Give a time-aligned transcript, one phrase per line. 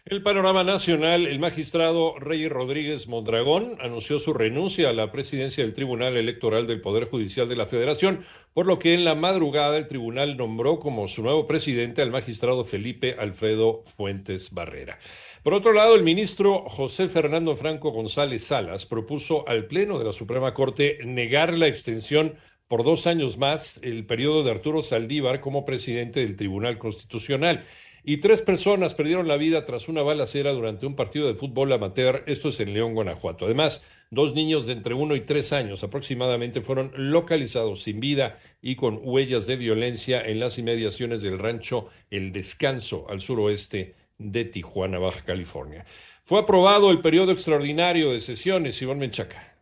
[0.06, 5.74] El panorama nacional, el magistrado Rey Rodríguez Mondragón anunció su renuncia a la presidencia del
[5.74, 8.24] Tribunal Electoral del Poder Judicial de la Federación,
[8.54, 12.66] por lo que en la madrugada el tribunal nombró como su nuevo presidente al magistrado
[12.66, 14.98] Felipe Alfredo Fuentes Barrera.
[15.44, 20.12] Por otro lado, el ministro José Fernando Franco González Salas propuso al Pleno de la
[20.12, 22.36] Suprema Corte negar la extensión
[22.68, 27.66] por dos años más el periodo de Arturo Saldívar como presidente del Tribunal Constitucional.
[28.04, 32.24] Y tres personas perdieron la vida tras una balacera durante un partido de fútbol amateur,
[32.28, 33.46] esto es en León, Guanajuato.
[33.46, 38.76] Además, dos niños de entre uno y tres años aproximadamente fueron localizados sin vida y
[38.76, 45.00] con huellas de violencia en las inmediaciones del rancho El Descanso, al suroeste de Tijuana,
[45.00, 45.86] Baja California.
[46.24, 49.59] Fue aprobado el periodo extraordinario de sesiones, Iván Menchaca.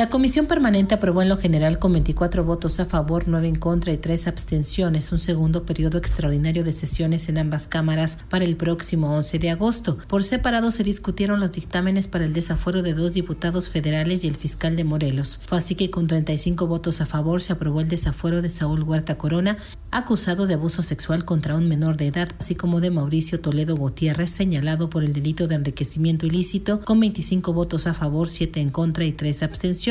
[0.00, 3.92] La comisión permanente aprobó en lo general con 24 votos a favor, 9 en contra
[3.92, 9.14] y 3 abstenciones un segundo periodo extraordinario de sesiones en ambas cámaras para el próximo
[9.14, 9.98] 11 de agosto.
[10.08, 14.36] Por separado se discutieron los dictámenes para el desafuero de dos diputados federales y el
[14.36, 15.38] fiscal de Morelos.
[15.44, 19.18] Fue así que con 35 votos a favor se aprobó el desafuero de Saúl Huerta
[19.18, 19.58] Corona,
[19.90, 24.30] acusado de abuso sexual contra un menor de edad, así como de Mauricio Toledo Gutiérrez,
[24.30, 29.04] señalado por el delito de enriquecimiento ilícito, con 25 votos a favor, 7 en contra
[29.04, 29.89] y 3 abstenciones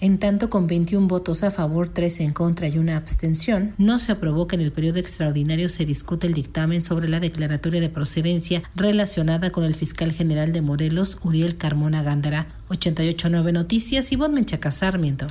[0.00, 4.12] en tanto con 21 votos a favor, 3 en contra y una abstención, no se
[4.12, 8.62] aprobó que en el periodo extraordinario se discute el dictamen sobre la declaratoria de procedencia
[8.74, 12.46] relacionada con el fiscal general de Morelos, Uriel Carmona Gándara.
[12.68, 15.26] 889 Noticias, y Menchaca Sarmiento.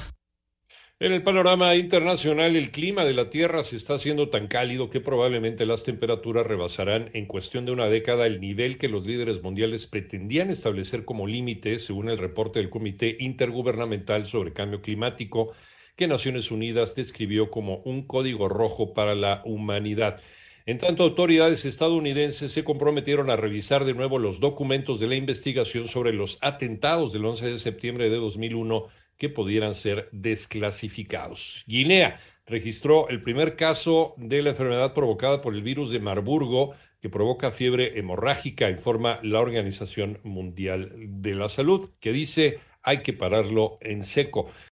[1.01, 4.99] En el panorama internacional, el clima de la Tierra se está haciendo tan cálido que
[4.99, 9.87] probablemente las temperaturas rebasarán en cuestión de una década el nivel que los líderes mundiales
[9.87, 15.53] pretendían establecer como límite, según el reporte del Comité Intergubernamental sobre Cambio Climático,
[15.95, 20.19] que Naciones Unidas describió como un código rojo para la humanidad.
[20.65, 25.87] En tanto, autoridades estadounidenses se comprometieron a revisar de nuevo los documentos de la investigación
[25.87, 28.87] sobre los atentados del 11 de septiembre de 2001
[29.19, 31.63] que pudieran ser desclasificados.
[31.67, 37.09] Guinea registró el primer caso de la enfermedad provocada por el virus de Marburgo que
[37.09, 43.77] provoca fiebre hemorrágica, informa la Organización Mundial de la Salud, que dice hay que pararlo
[43.81, 44.49] en seco.